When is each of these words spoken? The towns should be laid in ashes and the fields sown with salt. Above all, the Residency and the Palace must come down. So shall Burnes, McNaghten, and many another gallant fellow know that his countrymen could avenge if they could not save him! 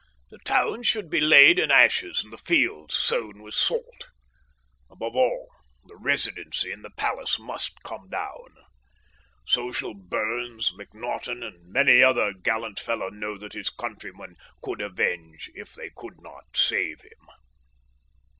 The 0.31 0.39
towns 0.39 0.87
should 0.87 1.11
be 1.11 1.19
laid 1.19 1.59
in 1.59 1.69
ashes 1.69 2.23
and 2.23 2.33
the 2.33 2.37
fields 2.39 2.97
sown 2.97 3.43
with 3.43 3.53
salt. 3.53 4.09
Above 4.89 5.15
all, 5.15 5.51
the 5.85 5.95
Residency 5.95 6.71
and 6.71 6.83
the 6.83 6.89
Palace 6.89 7.37
must 7.37 7.83
come 7.83 8.09
down. 8.09 8.55
So 9.45 9.69
shall 9.71 9.93
Burnes, 9.93 10.73
McNaghten, 10.75 11.45
and 11.45 11.71
many 11.71 11.99
another 11.99 12.33
gallant 12.33 12.79
fellow 12.79 13.09
know 13.09 13.37
that 13.37 13.53
his 13.53 13.69
countrymen 13.69 14.37
could 14.63 14.81
avenge 14.81 15.51
if 15.53 15.75
they 15.75 15.91
could 15.95 16.19
not 16.19 16.45
save 16.57 17.01
him! 17.01 17.27